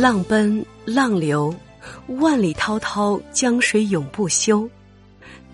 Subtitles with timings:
[0.00, 1.52] 浪奔浪流，
[2.20, 4.70] 万里滔滔江水永不休。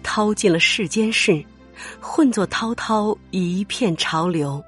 [0.03, 1.43] 淘尽了世间事，
[1.99, 4.63] 混作滔滔一片潮流。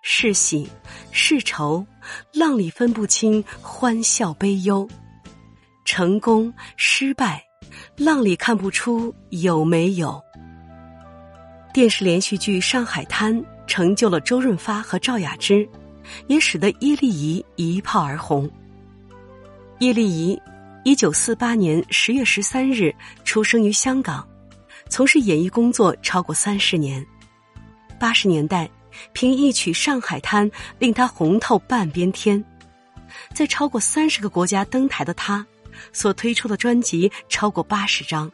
[0.00, 0.66] 是喜
[1.10, 1.86] 是愁，
[2.32, 4.88] 浪里分不清欢笑悲忧。
[5.84, 7.44] 成功失败，
[7.94, 10.18] 浪里看不出有没有。
[11.74, 15.68] 电视连续剧《上海滩》成就了周润发和赵雅芝，
[16.26, 18.50] 也使得叶丽仪一炮而红。
[19.80, 20.40] 叶丽仪，
[20.82, 22.92] 一九四八年十月十三日
[23.24, 24.26] 出生于香港，
[24.88, 27.06] 从事演艺工作超过三十年。
[27.96, 28.68] 八十年代，
[29.12, 32.44] 凭一曲《上海滩》令他红透半边天，
[33.32, 35.46] 在超过三十个国家登台的他，
[35.92, 38.28] 所推出的专辑超过八十张，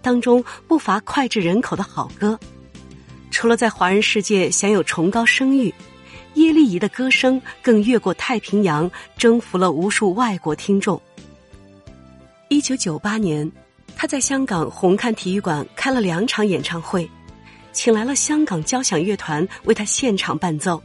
[0.00, 2.36] 当中不乏脍炙人口的好歌。
[3.30, 5.72] 除了在华人世界享有崇高声誉。
[6.34, 11.00] 叶丽仪的歌声更越过太平洋，征服了无数外国听众。
[12.48, 13.50] 一九九八年，
[13.96, 17.08] 他在香港红磡体育馆开了两场演唱会，
[17.72, 20.82] 请来了香港交响乐团为他现场伴奏，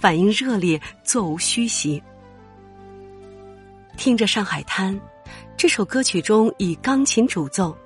[0.00, 2.02] 反应热烈，座无虚席。
[3.96, 4.94] 听着《上海滩》
[5.56, 7.76] 这首歌曲中以钢琴主奏，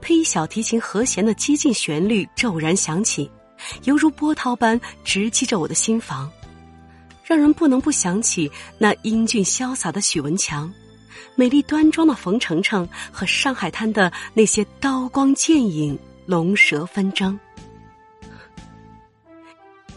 [0.00, 3.30] 配以小提琴和弦的激进旋律骤然响起，
[3.84, 6.30] 犹如波涛般直击着我的心房。
[7.28, 10.72] 让人不能不想起那英俊潇洒的许文强，
[11.34, 17.38] 美丽端庄的冯程程和上海滩的那些刀光剑影、龙蛇纷争。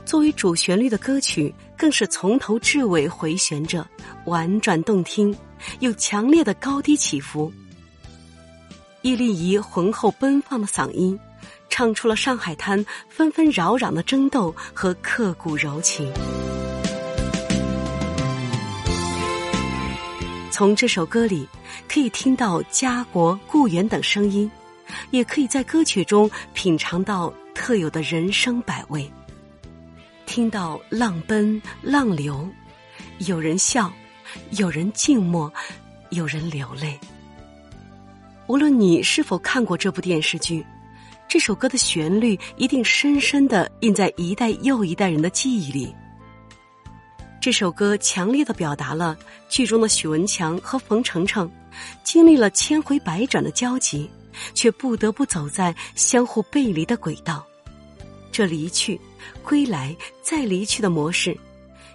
[0.04, 3.88] 作为主旋律的歌曲，更是从头至尾回旋着，
[4.26, 5.34] 婉转动听，
[5.80, 7.50] 有强烈的高低起伏。
[9.04, 11.18] 叶丽仪浑厚奔放的嗓音，
[11.70, 16.12] 唱出了上海滩纷纷扰攘的争斗和刻骨柔情。
[20.62, 21.50] 从这首歌里，
[21.90, 24.48] 可以听到家国、故园等声音，
[25.10, 29.12] 也可以在歌曲中品尝到特有的人生百味。
[30.28, 32.48] 听到浪奔浪流，
[33.26, 33.92] 有人笑，
[34.52, 35.52] 有人静默，
[36.12, 36.96] 有人流泪。
[38.46, 40.64] 无论你是否看过这部电视剧，
[41.28, 45.92] 这首歌的旋律一定深深的印在一代又一代人的记忆里。
[47.42, 49.18] 这首歌强烈的表达了
[49.50, 51.52] 剧中的许文强和冯程程
[52.04, 54.08] 经历了千回百转的交集，
[54.54, 57.44] 却不得不走在相互背离的轨道。
[58.32, 59.02] 这离去、
[59.44, 61.36] 归来、再离去的模式，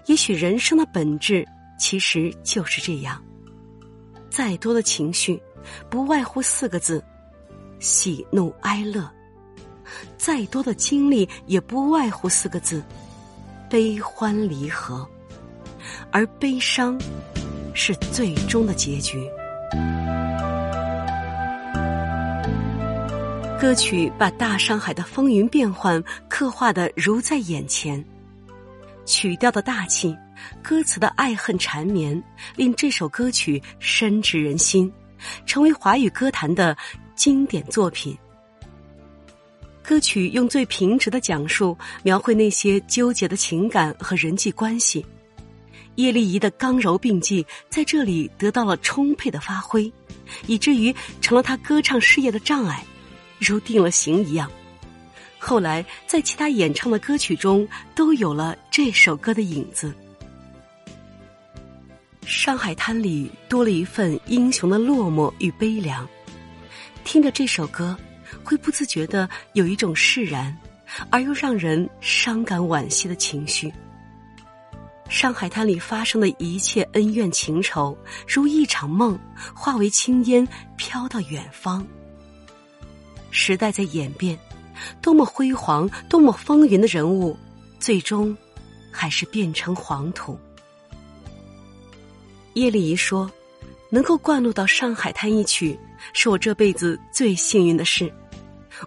[0.07, 1.47] 也许人生的本质
[1.79, 3.23] 其实就是这样。
[4.29, 5.41] 再多的情绪，
[5.89, 7.01] 不外乎四个字：
[7.79, 9.09] 喜怒哀乐；
[10.19, 12.83] 再多的经历，也不外乎四个字：
[13.71, 15.09] 悲欢离合。
[16.11, 16.99] 而悲伤
[17.75, 19.29] 是最终的结局。
[23.59, 28.05] 歌曲把大上海的风云变幻刻画的如在眼前，
[29.07, 30.15] 曲调的大气，
[30.63, 32.23] 歌词的爱恨缠绵，
[32.55, 34.93] 令这首歌曲深植人心，
[35.47, 36.77] 成为华语歌坛的
[37.15, 38.17] 经典作品。
[39.83, 45.05] 歌曲用最平直的讲述描绘那些纠结的情感和人际关系。
[45.97, 49.93] 叶丽仪的刚柔并济在这里得到了充沛的发挥，
[50.47, 52.85] 以至于成了她歌唱事业的障碍，
[53.39, 54.51] 如定了型一样。
[55.39, 59.95] 后来在其他演唱的歌曲中都有了这首歌的影子。
[62.29, 66.09] 《上海滩》里多了一份英雄的落寞与悲凉，
[67.05, 67.97] 听着这首歌，
[68.43, 70.57] 会不自觉的有一种释然，
[71.09, 73.73] 而又让人伤感惋惜的情绪。
[75.09, 77.97] 上海滩里发生的一切恩怨情仇，
[78.27, 79.19] 如一场梦，
[79.55, 80.47] 化为青烟
[80.77, 81.87] 飘到远方。
[83.31, 84.39] 时代在演变，
[85.01, 87.37] 多么辉煌、多么风云的人物，
[87.79, 88.37] 最终
[88.91, 90.39] 还是变成黄土。
[92.55, 93.31] 叶丽仪说
[93.91, 95.79] ：“能够灌录到上海滩一曲，
[96.13, 98.13] 是我这辈子最幸运的事。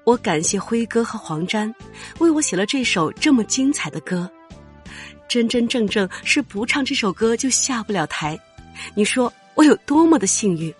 [0.03, 1.73] 我感谢辉哥和黄沾，
[2.19, 4.29] 为我写了这首这么精彩的歌。”
[5.29, 8.37] 真真正正是不唱这首歌就下不了台，
[8.95, 10.73] 你说我有多么的幸运？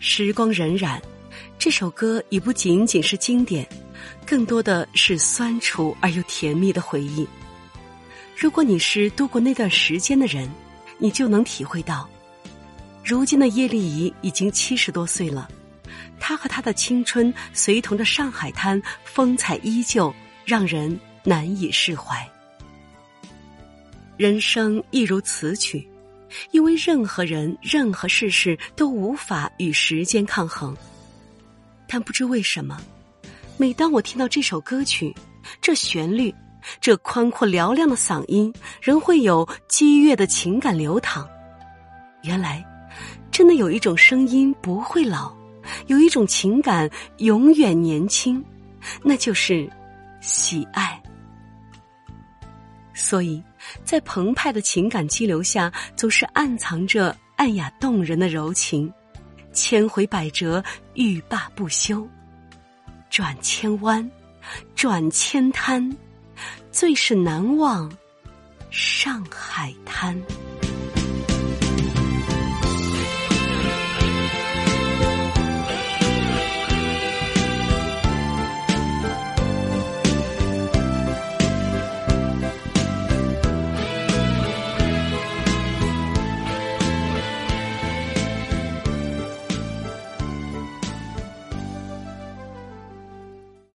[0.00, 0.98] 时光荏苒，
[1.58, 3.68] 这首歌已不仅仅是经典，
[4.26, 7.28] 更多的是酸楚而又甜蜜的回忆。
[8.34, 10.50] 如果你是度过那段时间的人，
[10.96, 12.08] 你就能体会到，
[13.04, 15.46] 如今的叶丽仪已经七十多岁了，
[16.18, 20.14] 她和她的青春随同着上海滩，风采依旧，
[20.46, 20.98] 让人。
[21.24, 22.28] 难以释怀。
[24.16, 25.86] 人生亦如此曲，
[26.50, 30.76] 因为任何人、任何事事都无法与时间抗衡。
[31.88, 32.80] 但不知为什么，
[33.56, 35.14] 每当我听到这首歌曲，
[35.60, 36.32] 这旋律，
[36.80, 41.28] 这宽阔嘹亮的嗓音，仍会有激越的情感流淌。
[42.22, 42.64] 原来，
[43.30, 45.34] 真的有一种声音不会老，
[45.86, 46.88] 有一种情感
[47.18, 48.42] 永远年轻，
[49.02, 49.68] 那就是
[50.20, 51.01] 喜爱。
[52.94, 53.42] 所以，
[53.84, 58.92] 在澎湃的情感激流下，总是暗藏着暗哑动人的柔情，
[59.52, 60.62] 千回百折，
[60.94, 62.06] 欲罢不休，
[63.10, 64.10] 转千弯，
[64.74, 65.96] 转千滩，
[66.70, 67.90] 最是难忘
[68.70, 70.20] 上海滩。